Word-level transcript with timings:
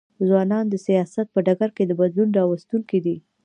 ځوانان 0.27 0.65
د 0.69 0.75
سیاست 0.85 1.27
په 1.33 1.39
ډګر 1.45 1.69
کي 1.77 1.83
د 1.87 1.91
بدلون 1.99 2.29
راوستونکي 2.39 2.99
دي. 3.05 3.17